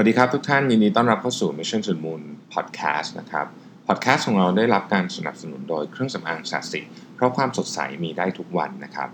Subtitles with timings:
[0.00, 2.22] วัสดีครับทุกท่านยินดีต้อนรับเข้าสู่ Mission to the Moon
[2.54, 3.46] Podcast นะครับ
[3.86, 6.80] พอดแคสต์ของเราได้รับการสนับสนุนโดยเครื่องสำอางสัสิ
[7.14, 9.08] เพราะความสดใสมีได้ทุกวันนะครับ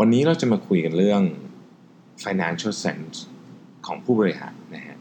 [0.00, 1.22] วันนี้เราจะมาคุยกันเรื่อง
[2.24, 3.16] financial sense
[3.86, 4.96] ของผู้บริหารนะฮะ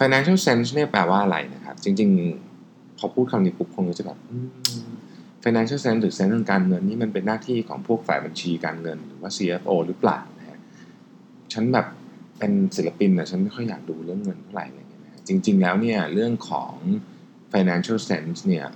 [0.00, 4.18] financial sense เนี่ยแปลว่าอะไรนะครับ จริงๆ พอพูดคำนี้ปุ๊บคงจะแบบ
[5.44, 10.58] financial sense หรือ sense ทางการเงินนี่มันเป็นหน้าที่ของพวกฝ่ายบัญชีการเงิน หรือว่า CFO หรือเปล่านะฮะ
[11.52, 11.86] ฉันแบบ
[12.38, 16.74] เป็นศิลปินนะฉันไม่ค่อยอยากดูเรื่องเงินเท่าไหร่อะไรเงี้ยนะจริง ๆ แล้วเนี่ยเรื่องของ
[17.52, 18.66] financial sense เนี่ย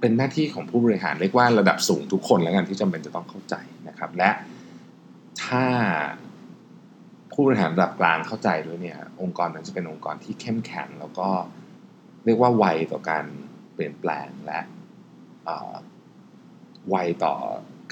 [0.00, 3.54] เป็นหน้าที่ของผู้บริหารเรียกว่าระดับสูงทุกคนแล้วกันที่จำเป็นจะต้องเข้าใจ
[3.88, 4.30] นะครับ และ
[5.44, 5.64] ถ้า
[7.32, 11.28] ผู้บริหารระดับกลางเข้าใจด้วยเนี่ย องค์กรนั้นจะเป็นองค์กรที่เข้มแข็งแล้วก็
[12.24, 13.24] เรียกว่าไวต่อการ
[13.74, 14.60] เปลี่ยนแปลงและ
[16.88, 17.34] ไวต่อ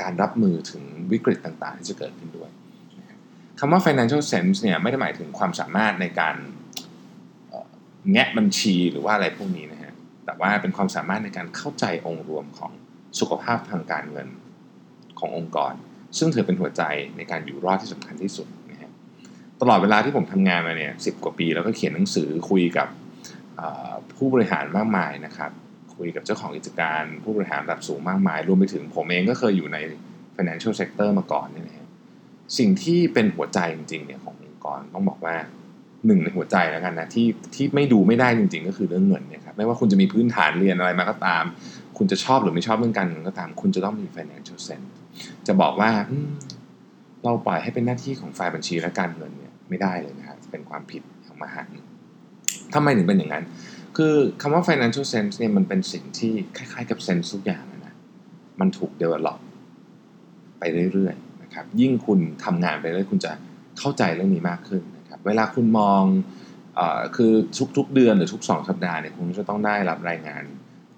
[0.02, 2.50] การรับมือถึงวิกฤตต่างๆ ที่จะเกิดขึ้นด้วย
[3.62, 6.36] คำว่า financial sense เนี่ยไม่ได้หมายถึงความสามารถในการ
[8.12, 9.92] แงะบัญชีหรือว่าอะไรพวกนี้นะฮะ
[10.26, 12.72] แต่ว่าเป็นความสามารถในการเข้าใจองค์รวมของ
[13.20, 14.28] สุขภาพทางการเงิน
[15.18, 15.72] ขององค์กร
[16.18, 16.82] ซึ่งถือเป็นหัวใจ
[17.16, 18.90] ในการอยู่รอดที่สำคัญที่สุดนะฮะ
[19.60, 22.88] ตลอดเวลาที่ผมทำงานมาเนี่ยสิกว่าปี แล้วก็เขียนหนังสือคุยกับ
[24.16, 25.50] ผู้บริหารมากมายนะครับ
[25.96, 29.78] คุยกับเจ้าของกิจการผู้บริหารระดับสูงมากมาย รวมไปถึงผมเองก็เคยอยู่ใน
[30.36, 31.79] financial sector มาก่อนเนี่ยนะ
[32.58, 35.36] สิ่งที่เป็นหัวใจจริงๆเนี่ยขององค์กรต้องบอกว่า
[36.06, 41.44] หนึ่งในหัวใจแล้วกันนะที่ที่ไม่ดูไม่ได้จริง ๆ ก็คือเรื่องเงินเนี่ยครับไม่ว่าคุณจะมีพื้นฐานเรียนอะไรมาก็ตาม
[41.98, 44.88] คุณจะชอบหรือไม่ชอบเรื่องการเงินก็ตาม คุณจะต้องมี financial sense
[45.46, 45.90] จะบอกว่า
[47.24, 51.68] เราปล่อยให้เป็นหน้าที่ของฝ่ายบัญชีและการเงินเนี่ยไม่ได้เลยนะครับเป็นความผิดของมหัน
[52.74, 53.44] ทำไมถึงเป็นอย่างนั้น
[53.96, 57.94] คือคำว่า financial sense เนี่ยมันเป็นสิ่งที่คล้ายๆกับ sense ทุกอย่างนะ
[58.60, 59.38] มันถูก develop
[60.58, 60.62] ไป
[60.92, 63.32] เรื่อยๆ นะครับยิ่งคุณทำงานไปเรื่อยคุณจะ
[63.78, 66.02] เข้าใจเรื่องนี้มากขึ้นนะครับเวลาคุณมอง
[66.78, 66.80] อ
[67.16, 67.32] คือ
[67.76, 70.42] ทุกๆเดือนหรือทุก 2 สัปดาห์เนี่ยคุณจะต้องได้รับรายงาน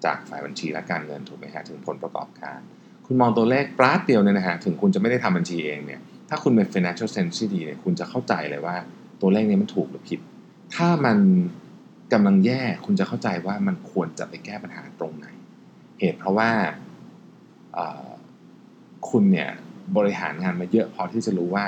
[0.05, 2.59] จากฝ่ายบัญชีและการเงินถูกไหมฮะถึงผลประกอบการ
[3.05, 8.75] คุณมองตัวเลขปราดเดียวเนี่ยนะฮะถึงคุณจะไม่ได้ทำบัญชีเองเนี่ยถ้าคุณเป็น financial sense ที่ดีเนี่ยคุณจะเข้าใจเลยว่า
[9.21, 10.19] ตัวเลขนี้มันถูกหรือผิด
[10.75, 11.17] ถ้ามัน
[12.13, 15.27] กำลังแย่คุณจะเข้าใจว่ามันควรจะไปแก้ปัญหาตรงไหน
[15.99, 16.51] เหตุเพราะว่า
[19.09, 19.49] คุณเนี่ย
[19.97, 21.65] บริหารงานมาเยอะพอที่จะรู้ว่า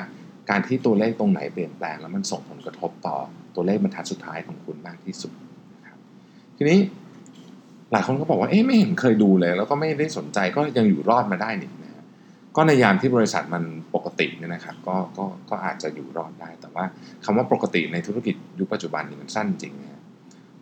[0.50, 3.16] การที่ตัวเลขตรงไหนเปลี่ยนแปลง แล้วมันส่งผลกระทบต่อ
[3.54, 5.32] ตัวเลขบรรทัดสุดท้ายของคุณมากที่สุด
[5.74, 5.98] นะครับ
[6.56, 6.78] ทีนี้
[7.92, 12.04] หลายคนก็บอกว่าเอ๊ะไม่เห็นเคยดูเลย แล้วก็ไม่ได้สนใจก็ยังอยู่รอดมาได้นี่นะ
[12.56, 13.62] ก็ในยามที่บริษัทมัน
[13.94, 16.84] ปกติเนี่ยนะครับก็ก็ก็อาจจะอยู่รอดได้ แต่ว่า
[17.24, 20.00] คำว่าปกติในธุรกิจยุคปัจจุบันนี่มันสั้นจริงนะ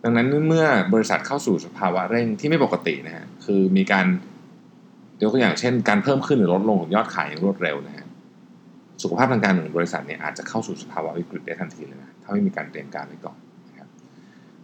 [0.03, 4.05] ดังนั้นเมื่อบริษัทเข้าสู่สภาวะเร่งที่ไม่ปกตินะฮะคือมีการ
[5.21, 8.05] ยกตัวอย่างเช่น การเพิ่มขึ้นหรือลดลงของยอดขายอย่างรวดเร็วนะฮะ
[9.03, 13.37] สุขภาพทางการเงินบริษัทเนี่ยอาจจะเข้าสู่สภาวะวิกฤตได้ทันทีเลยนะถ้าไม่มีการเตรียมการไว้ก่อน
[13.69, 13.87] นะครับ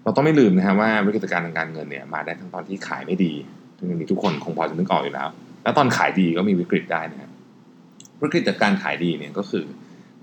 [0.03, 3.33] เราต้องไม่ลืมนะฮะว่าวิกฤตการณ์ทางการเงินเนี่ยมาได้ทั้งตอนที่ขายไม่ดี
[3.77, 5.27] ซึ่งมีทุกคนคงพอจะนึกออกอยู่แล้ว
[5.63, 7.31] แล้วตอนขายดีก็มีวิกฤตได้นะครับ
[8.21, 9.63] วิกฤตจากการขายดีเนี่ยก็คือ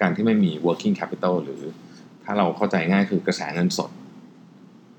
[0.00, 1.62] การที่ไม่มี working capital หรือ
[2.24, 3.90] ถ้าเราเข้าใจง่ายคือกระแสเงินสด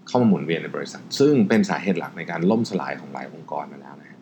[0.08, 4.19] เข้ามาหมุนเวียนในบริษัท ซึ่งเป็นสาเหตุหลักในการล่มสลายของหลายองค์กรมาแล้วนะฮะ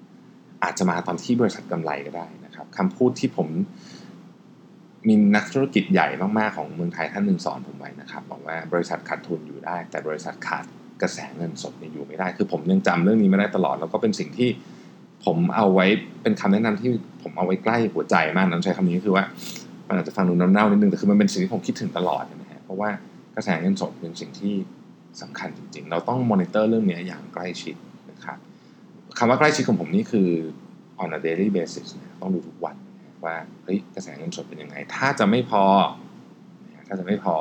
[0.63, 3.47] อาจจะมาตอนที่บริษัทกำไรก็ได้นะครับคำพูดที่ผม
[5.07, 6.07] มีนักธุรกิจใหญ่
[6.39, 10.65] มากๆของเมืองไทยท่านหนึ่งสอนผมไว้นะครับบอกว่าบริษัทขาดทุนอยู่ได้ แต่บริษัทขาด
[11.01, 14.49] กระแสเงินสดอยู่ไม่ได้ คือผมยังจำเรื่องนี้ไม่ได้ตลอด แล้วก็เป็นสิ่งที่
[15.25, 15.85] ผมเอาไว้
[16.21, 16.89] เป็นคำแนะนำที่
[17.21, 19.23] ผมเอาไว้ใกล้หัวใจมากน้ำใช้คำนี้คือว่า
[19.87, 22.89] มันอาจจะฟังดูน้ำเน่านิดนึงแต่คือมันเป็นสิ่งที่ผมคิดถึงตลอดนะฮะเพราะว่า
[23.35, 24.53] กระแสเงินสดเป็นสิ่งที่
[25.21, 27.75] สำคัญจริงๆ เราต้องมอนิเตอร์เรื่องนี้อย่างใกล้ชิด
[28.11, 28.37] นะครับ
[29.17, 30.29] คำว่าใกล้ชิดของผมนี่คือ
[31.03, 31.87] on a daily basis
[32.21, 32.75] ต้องดูทุกวัน
[33.25, 35.63] ว่าเฮ้ยกระแสเงินสดเป็นยังไง ถ้าจะไม่พอ
[36.87, 37.35] ถ้าจะไม่พอ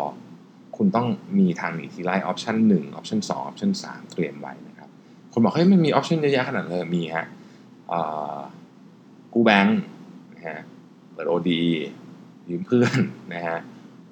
[0.76, 1.06] คุณต้อง
[1.38, 4.88] มีทางหนีทีไล่ option หนึ่ง option สอง option สามเตรียมไว้นะครับ
[5.32, 7.26] คนบอกเฮ้ยมันมี option เยอะแยะขนาดเลยมีฮะ
[9.32, 9.80] กู้แบงค์
[10.34, 10.60] นะฮะ
[11.12, 11.62] เปิด OD
[12.48, 12.98] ยืมเพื่อน
[13.34, 13.58] นะฮะ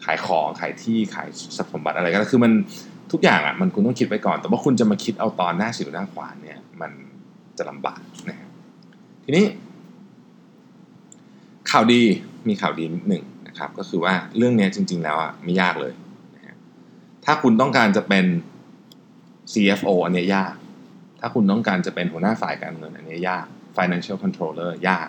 [0.04, 2.52] ขายของขายที่ขายทรัพย์สมบัติอะไรก็คือมัน
[3.12, 6.92] ทุกอย่างอะมันคุณต้องคิดไว้ก่อน แต่ว่าคุณจะมาคิดเอาตอนหน้าสิ่วหน้าขวานเนี่ยมัน
[7.58, 8.36] จะลำบากนะ
[9.24, 9.46] ทีนี้
[11.70, 12.02] ข่าวดี
[12.48, 15.92] มีข่าวดีนิดหนึ่งนะครับ ก็คือว่าเรื่องนี้จริง ๆ แล้วอะไม่ยากเลย
[16.34, 16.56] นะ
[17.24, 18.26] ถ้าคุณต้องการจะเป็น
[19.52, 20.54] CFO อันนี้ยาก
[21.20, 23.46] ถ้าคุณต้องการจะเป็นหัวหน้าฝ่ายการเงินอันนี้ยาก
[23.76, 25.08] Financial Controller ยาก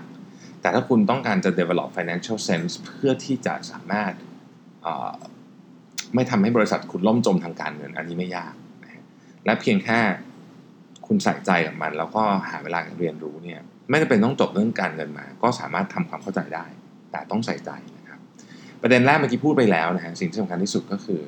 [0.62, 4.14] แต่ถ้าคุณต้องการจะ develop financial sense เพื่อที่จะสามารถ
[6.16, 8.54] ไม่ทำให้บริษัทคุณล่มจมทางการเงิน อันนี้ไม่ยาก
[9.46, 10.00] และเพียงแค่
[11.08, 13.60] คุณใส่ใจกับมัน แล้วก็หาเวลาเรียนรู้เนี่ย
[13.90, 16.66] ไม่จำเป็นต้องจบเรื่องการเงินมา ก็สามารถทำความเข้าใจได้
[17.12, 18.20] แต่ต้องใส่ใจนะครับ
[18.82, 21.20] ประเด็นแรกเมื่อกี้พูดไปแล้วนะฮะสิ่งที่สำคัญที่สุดก็คือ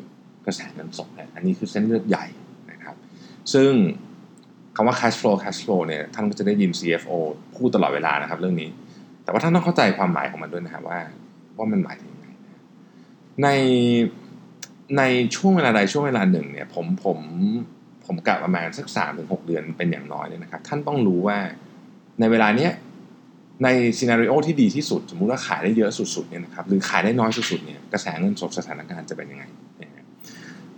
[0.45, 2.25] กระแสเงินสดเนี่ยอันนี้คือเส้นเลือดใหญ่
[2.71, 2.95] นะครับ
[3.53, 3.71] ซึ่ง
[4.75, 7.11] คำว่า cash flow cash flow เนี่ยท่านก็จะได้ยิน CFO
[7.55, 8.69] พูดตลอดเวลานะครับ เรื่องนี้
[9.23, 10.99] แต่ว่าท่านต้องเข้าใจความหมายของมันด้วยนะครับว่า
[11.57, 12.27] ว่ามันหมายถึงยังไง
[13.43, 13.47] ใน
[14.97, 15.03] ใน
[15.35, 17.19] ช่วงเวลาใดช่วงเวลาหนึ่งเนี่ยผมผม
[18.07, 21.37] ผมกะประมาณสักสามถึงหกเดือนเป็นอย่างน้อยเนี่ยนะครับ ท่านต้องรู้ว่า
[22.19, 22.71] ในเวลาเนี้ย
[23.63, 23.67] ใน
[23.97, 29.43] ซีนารีโอที่ดีที่สุด สมมุติว่าขายได้เยอะสุดๆเนี่ยนะครับหรือขายได้น้อยสุดๆเนี่ยกระแสเงินสดสถานการณ์จะเป็นยังไง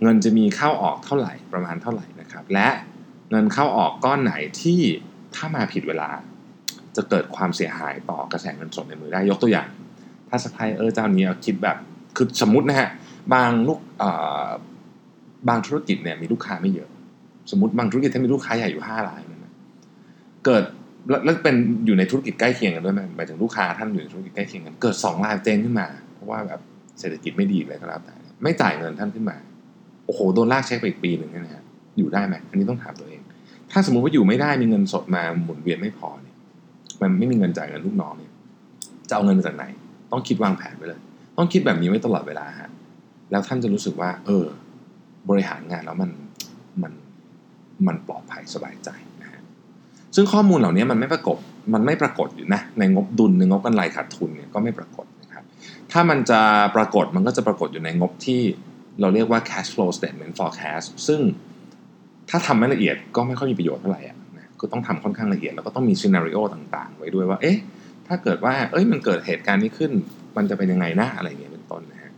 [0.02, 2.68] เงินจะมีเข้าออกเท่าไหร่ประมาณเท่าไหร่นะครับ และ
[3.30, 4.80] เงินเข้าออกก้อนไหนที่
[5.34, 6.10] ถ้ามาผิดเวลา
[6.96, 9.68] จะเกิดความเสียหายต่อกระแสเงินสดในมือได้ยกตัวอย่าง
[10.28, 11.76] ถ้าสปายเออร์เจ้านี้คิดแบบ
[12.16, 12.90] คือสมมตินะฮะ
[13.34, 13.80] บางลูก
[15.48, 16.88] บางธุรกิจเนี่ยมีลูกค้าไม่เยอะ
[17.50, 19.52] สมมติบางธุรกิจที่มีลูกค้าใหญ่อยู่ห้ารายนะ
[20.44, 20.62] เกิด
[21.24, 21.54] แล้วเป็น
[21.86, 26.60] อยู่ในธุรกิจใกล้เคียงกันด้วยไหมายถึงลูกค้าท่านอยู่ในธุรกิจใกล้เคียงกัน เกิดสองรายเจ๊งขึ้นมา เพราะว่าแบบ
[27.00, 29.36] เศรษฐกิจไม่ดีเลยก็แล้วแต่ไม่จ่ายเงินท่านขึ้นมา
[30.06, 31.64] โอ้โหโดนลากเช็คไปอีกปีหนึ่งนะฮะ
[31.98, 33.20] อยู่ได้ไหมอันนี้ต้องถามตัวเอง
[33.72, 36.36] ถ้าสมมุติว่าอยู่ไม่ได้มีเงินสดมาหมุนเวียนไม่พอเนี่ย
[37.02, 38.32] มันไม่มีเงินจ่ายเงินลูกน้องเนี่ย
[39.08, 39.64] จะเอาเงินมาจากไหน
[40.12, 41.00] ต้องคิดวางแผนไว้เลย
[41.36, 42.70] ต้องคิดแบบนี้ไว้ตลอดเวลาฮะ
[43.30, 44.44] แล้วท่านจะรู้สึกว่า เออ
[45.28, 46.10] บริหารงานแล้วมัน
[47.86, 48.88] มันปลอดภัยสบายใจ
[49.22, 49.40] นะฮะ
[50.14, 51.38] ซึ่งข้อมูลเหล่านี้มันไม่ปรากฏ
[51.74, 55.44] มันไม่ปรากฏอยู่นะในงบดุลในงบกำไรขาดทุนเนี่ยก็ไม่ปรากฏนะครับ
[55.92, 56.40] ถ้ามันจะ
[56.76, 58.40] ปรากฏมันก็จะปรากฏอยู่ในงบที่
[59.00, 61.20] เราเรียกว่า cash flow statement forecast ซึ่ง
[62.30, 67.58] ถ้าทำไม่ละเอียดก็ไม่ค่อยมีประโยชน์เท่าไหร่อะนะก็ต้องทำค่อนข้างละเอียดแล้วก็ต้องมีซีนารีโอต่างๆ ไว้ด้วยว่าเอ๊ะ
[68.08, 69.92] ถ้าเกิดว่าเอ้ยมันเกิดเหตุการณ์นี้ขึ้น
[70.36, 72.12] มันจะเป็นยังไงนะอะไรเงี้ยเป็นต้นนะฮะ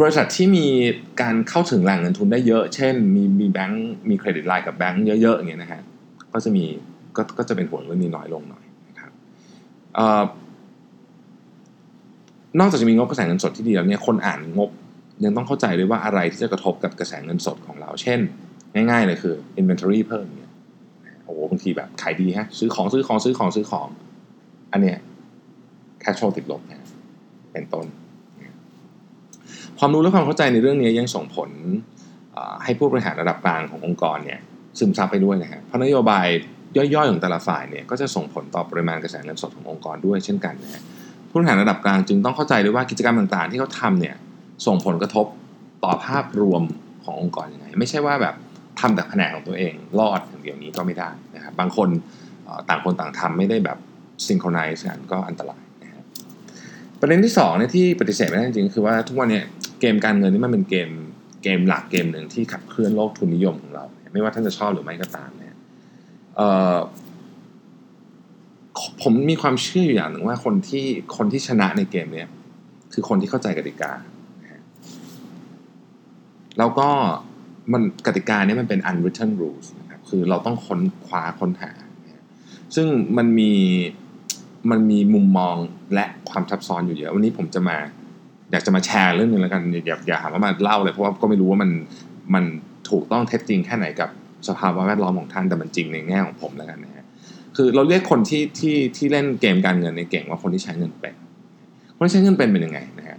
[0.00, 0.66] บริษัทที่มี
[1.20, 5.82] การเข้าถึงแหล่งเงินทุนได้เยอะ เช่น มีมีแบงก์มีเครดิตไลน์กับแบงก์เยอะๆอย่างเงี้ยนะฮะ
[6.32, 6.64] ก็จะมี
[7.16, 9.12] ก็ก็จะเป็นห่วงเรื่องนี้น้อยลงหน่อยนะครับ
[12.58, 14.70] นอกจากจะมีงบกระแสเงินสดที่ดีแล้วเนี่ย คนอ่านงบ
[15.24, 18.18] ยังต้องเข้าใจด้วยว่าอะไรที่จะกระทบกับกระแสเงินสดของเรา เช่น
[18.74, 20.52] ง่ายๆเลยคือ inventory เพิ่มเนี่ย
[21.24, 23.88] โอ้โหบางทีแบบขายดีฮะ ซื้อของซื้อของซื้อของซื้อของ
[24.72, 24.98] อันเนี้ย
[26.02, 26.86] cash flow ติดลบนะ
[27.52, 27.86] เป็นต้น
[29.78, 31.50] ความรู้และความเข้าใจในเรื่องนี้ยังส่งผล
[32.64, 34.40] ให้ผู้บริหารระดับกลางขององค์กรเนี่ย
[34.78, 36.26] ซึมซับไปด้วยนะฮะเพราะนโยบาย
[36.76, 40.82] ย่อยๆของแต่ละฝ่ายเนี่ยก็จะส่งผลต่อปริมาณกระแสเงินสดขององค์กรด้วยเช่นกันนะฮะ
[41.28, 44.16] ผู้บริหารระดับกลางจึงต้องเข้าใจด้วยว่ากิจกรรมต่างๆ ที่เขาทำเนี่ย
[44.66, 45.26] ส่งผลกระทบ
[45.84, 46.62] ต่อภาพรวม
[47.04, 48.34] ขององค์กรยังไง ไม่ใช่ว่าแบบ
[48.80, 51.88] ทำแต่แผนของตัวเองรอดอย่างเดียวนี้ก็ไม่ได้นะครับบางคน
[52.68, 53.78] ต่างคนต่างทำไม่ได้แบบ
[54.26, 56.04] ซิงโครไนซ์กันก็อันตรายนะครับ
[57.00, 59.40] ประเด็นที่2เนี่ยที่ปฏิเสธไม่ได้จริงๆคือว่าทุกวันเนี้
[59.82, 60.90] เกมการเงินนี่มันเป็นเกม
[61.42, 65.56] เกมหลักเกมหนึ่งที่ขับเคลื่อนโลกทุนนิยมของเรา ไม่ว่าท่านจะชอบหรือไม่ก็ตามเนี่ย
[69.02, 70.84] ผมมีความเชื่ออยู่อย่างหนึ่งว่าคนที่
[71.16, 72.28] คนที่ชนะในเกมเนี้ย
[72.92, 73.92] คือคนที่เข้าใจกติกา
[76.58, 76.88] แล้วก็
[77.72, 81.70] มันกติกานี้มันเป็น unwritten rules นะครับ คือเราต้องค้นคว้าค้นหา
[82.74, 82.86] ซึ่ง
[83.16, 83.52] มันมี
[84.70, 85.56] มันมีมุมมอง
[85.94, 87.78] และความซับซ้อนอยู่เยอะ วันนี้ผมจะมา
[88.52, 91.70] อยากจะมาแชร์เรื่องนึงแล้วกันอย่าอย่าหาว่ามาเล่าเลยเพราะว่าก็ไม่รู้ว่ามัน
[92.34, 92.44] มัน
[92.90, 94.08] ถูกต้องเท็จจริงแค่ไหนกับ
[94.48, 97.04] สภาวะแวดล้อมของท่านแต่มันจริงในแง่ของผมแล้วกันนะฮะ
[97.56, 101.14] คือเราเรียกคนที่ที่ที่เล่นเกมการเงินในเก่งว่าคนที่ใช้เงินเป็น
[101.96, 103.18] คนที่ใช้เงินเป็นเป็นยังไงนะฮะ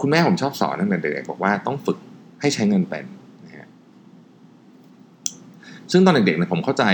[0.00, 1.98] คุณแม่ผมชอบสอนตั้งแต่เด็กๆบอกว่าต้องฝึก
[2.40, 3.04] ให้ใช้เงินเป็น
[3.44, 3.66] นะฮะ
[5.92, 6.84] ซึ่งตอนเด็กๆเนี่ยผมเข้าใจ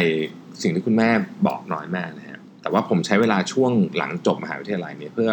[0.63, 1.09] สิ่งที่คุณแม่
[1.47, 5.31] บอกน้อยแม่นะฮะแต่ว่าผมใช้เวลาช่วงหลังจบมหาวิทยาลัยเนี่ยเพื่อ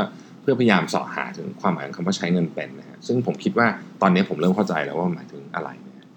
[0.50, 3.68] พื่อพยายามสอบหาถึงความหมายของคำว่าใช้เงินเป็นนะฮะซึ่งผมคิดว่า
[4.02, 6.08] ตอนนี้ผมเริ่มเข้าใจแล้วว่าหมายถึงอะไรนะ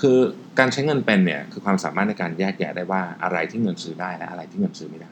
[0.00, 0.16] คือ
[0.58, 5.10] การใช้เงินเป็นเนี่ยคือความสามารถในการแยกแยะได้ว่าอะไรที่เงินซื้อได้และอะไรที่เงินซื้อไม่ได้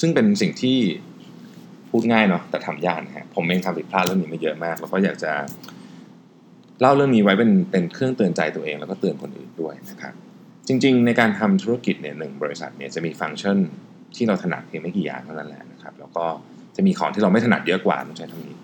[0.00, 0.78] ซึ่งเป็นสิ่งที่
[1.90, 5.32] พูดง่ายเนาะแต่ทำยากนะฮะผมเองทำผิดพลาดเรื่องนี้มาเยอะมาก แล้วก็อยากจะ
[6.80, 10.14] เล่าเรื่องนี้ไว้เป็นเป็นเครื่องเตือนใจตัวเองแล้วก็เตือนคนอื่นด้วยนะครับ
[10.66, 13.58] จริง ๆ ในการทำธุรกิจเนี่ยหนึ่งบริษัทเนี่ยจะมีฟังก์ชัน
[14.16, 16.26] ที่เราถนัดเพียงไม่กี่อย่างเท่านั้นแหละนะครับ แล้วก็
[16.76, 18.56] จะมีของที่เราไม่ถนัดเยอะกว่าต้องใช้ทั้งนี้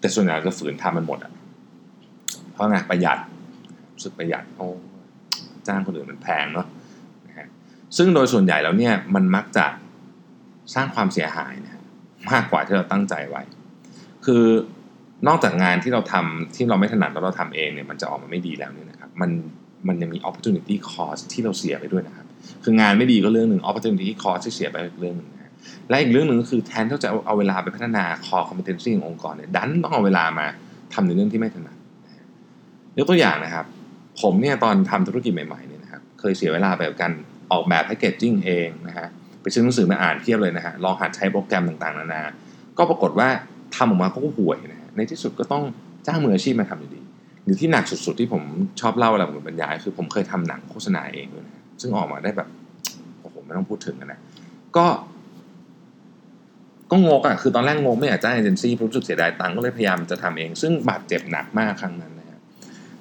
[0.00, 1.32] แต่ส่วนใหญ่จะฝืนทำมันหมดอะ
[2.52, 3.18] เพราะไงประหยัด
[4.02, 4.66] สึกประหยัดโอ้
[5.66, 6.66] จ้างคนอื่นมันแพงเนาะ
[7.28, 7.46] นะฮะ
[7.96, 9.66] ซึ่งโดยส่วนใหญ่แล้วเนี่ยมันมักจะ
[10.74, 11.72] สร้างความเสียหายนะ
[12.30, 13.42] มากกว่าที่เราตั้งใจไว้
[14.24, 14.44] คือ
[15.28, 19.30] นอกจากงานที่เราทำที่เราไม่ถนัดแล้วเราทำเองเนี่ยมันจะออกมาไม่ดีแล้วเนี่ยนะครับมัน
[19.88, 22.26] มันยังมี opportunity cost ที่เราเสียไปด้วยนะครับ
[22.64, 25.28] คืองานไม่ดีก็เรื่องหนึ่ง opportunity cost ที่เสียไปเรื่องหนึ่ง
[25.88, 30.46] และอีกเรื่องหนึ่งก็คือแทนที่จะเอาเวลาไปพัฒนา core competency ขององค์กรเนี่ยดันต้องเอาเวลามา
[30.94, 31.76] ทำในเรื่องที่ไม่ถนัด
[32.98, 33.66] ยกตัวอย่างนะครับ
[34.20, 37.12] ผมเนี่ยตอนทำธุรกิจใหม่ๆเนี่ยนะครับเคยเสียเวลาไปกับการ
[37.52, 39.06] ออกแบบแพคเกจจิ้งเองนะฮะ
[39.42, 42.22] ไปซื้อหนังสือมาอ่านเพียบเลยนะฮะลองหัดใช้โปรแกรมต่างๆนานา
[42.78, 43.28] ก็ปรากฏว่า
[43.76, 45.64] ทำออกมาก็ห่วยนะฮะในที่สุดก็ต้อง
[46.06, 47.00] จ้างมืออาชีพมาทำอยู่ดี
[47.44, 48.42] หรือที่หนักสุดๆที่ผม
[48.80, 52.48] ชอบเล่าเวลาผมบรรยาย คือผมเคยทำหนังโฆษณาเองด้วยนะซึ่งออกมาได้แบบ
[53.20, 54.20] โอ้โหไม่ต้องพูดถึงนะ
[54.76, 54.86] ก็
[56.90, 62.38] ก็งกอะคือตอนแรกงกไม่อยากจ้างเอเจนซี่รู้สึกเสียดายตังค์ก็เลยพยายามจะทำเอง ซึ่งบาดเจ็บหนักมากครั้งนั้นนะฮะ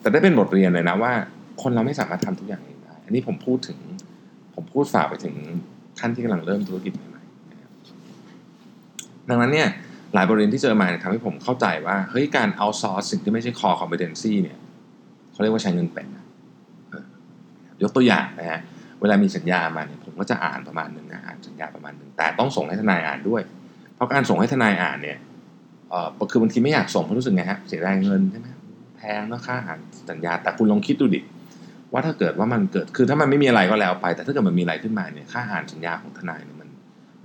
[0.01, 1.13] แต่ได้เป็นบทเรียนเลยนะว่า
[1.61, 3.79] คนเราไม่สามารถทำทุกอย่างเองได้อันนี้ผมพูดถึง
[4.55, 5.35] ผมพูดฝากไปถึง
[5.99, 9.67] ท่านที่กำลังเริ่มธุรกิจใหม่ๆดังนั้นเนี่ย
[10.13, 14.57] หลายบทเรียนที่เจอมาเนี่ยทำให้ผมเข้าใจว่าเฮ้ยการเอาซอร์สสิ่งที่ไม่ใช่ core competency เนี่ย
[15.31, 16.07] เขาเรียกว่าใช้เงินเป็น
[17.83, 18.59] ยกตัวอย่างนะฮะ
[19.01, 23.41] เวลามีสัญญามาเนี่ยผมก็จะอ่านประมาณหนึ่งนะอ่านสัญญาประมาณหนึ่งแต่ต้องส่งให้ทนายอ่านด้วย
[23.95, 25.17] เพราะการส่งให้ทนายอ่านเนี่ย
[25.89, 28.47] เออคือบางทีไม่อยากส่งเพราะรู้สึกไงฮะเสียดายเงินใช่ไหม
[28.97, 31.21] แพงแล้วค่าอ่านสัญญา แต่คุณลองคิดดูดิ
[31.93, 36.69] ว่าถ้าเกิดว่ามันเกิดคือถ้ามันไม่มีอะไรก็แล้วไป แต่ถ้าเกิดมันมีอะไรขึ้นมาเนี่ยค่าอ่านสัญญาของทนายเนี่ยมัน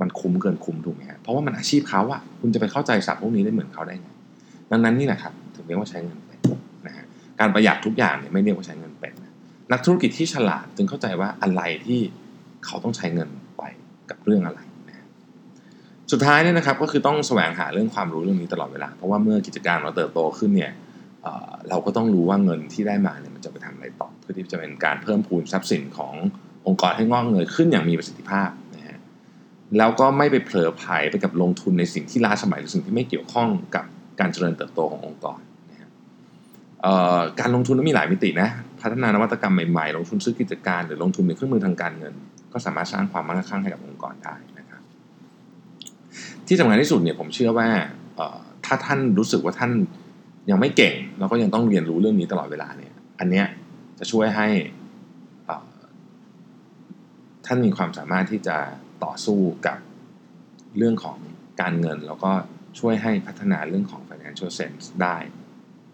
[0.00, 4.09] มันคุ้มเกินคุ้มถูกไหมฮะเพราะว่ามันอาชีพเขาอะคุณจะไปเข้าใจศัพท์พวกนี้ได้เหมือนเขาได้ไง
[4.71, 6.39] ดังนั้นนี่แหละครับถึงเรียกว่าใช้เงินเป็น
[6.87, 7.05] นะฮะ
[7.41, 9.33] การประหยัดทุกอย่างเนี่ยไม่เรียกว่าใช้เงินเป็นนะ
[9.73, 12.00] นักธุรกิจที่ฉลาดจึงเข้าใจว่าอะไรที่
[12.67, 13.62] เขาต้องใช้เงินไป
[14.11, 14.61] กับเรื่องอะไร
[16.11, 20.73] สุดท้ายเนี่ยนะครับก็คือต้องแสวงหาเรื่องความรู้เรื่องนี้ตลอดเวลา เพราะว่าเมื่อกิจการเราเติบโตขึ้นเนี่ย
[21.23, 26.14] เเราก็ต้องรู้ว่าเงินที่ได้มาเนี่ยมันจะไปทำอะไรต่อ เพื่อที่จะเป็นการเพิ่มพูนทรัพย์สินของ
[26.67, 28.99] องค์กรให้งอกเงยขึ้นอย่างมีประสิทธิภาพนะฮะ
[29.79, 33.85] แล้วก็ไม่ไปเผลอไผลไปกับลงทุนในสิ่งที่ล้าสมัยหรือสิ่งที่ไม่เกี่ยวข้องกับ
[34.21, 35.38] การเจริญเติบโตขององค์กร
[35.71, 35.90] นะครับ
[37.40, 38.49] การลงทุนนั้นมีหลายมิตินะ
[38.81, 42.14] พัฒนานวัตกรรมใหม่ๆ ลงทุนซื้อกิจการ หรือลงทุนในเครื่องมือทางการเงิน
[42.52, 44.60] ก็สามารถสร้างความมั่งคั่งให้กับองค์กรได้นะ
[46.50, 47.69] ที่สำคัญที่สุดเนี่ยผมเชื่อว่า
[48.66, 49.73] ถ้าท่านรู้สึกว่าท่าน
[50.50, 53.47] ยังไม่เก่ง แล้วก็ยังต้องเรียนรู้เรื่องนี้ตลอดเวลาเนี่ยอันเนี้ย
[53.99, 54.49] จะช่วยให้
[57.47, 58.57] ท่านมีความสามารถที่จะ
[59.04, 59.78] ต่อสู้กับ
[60.78, 61.16] เรื่องของ
[61.61, 62.30] การเงิน แล้วก็
[62.78, 65.16] ช่วยให้พัฒนาเรื่องของ financial sense ได้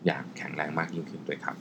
[0.07, 1.57] อย่างแข็งแรงมากยิ่งขึ้นด้วยครับ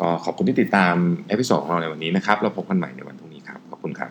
[0.00, 0.94] ก็ขอบคุณที่ติดตาม
[1.28, 4.08] episode ของเราในวันนี้นะครับ เราพบกันใหม่ในวันพรุ่งนี้ครับ ขอบคุณครั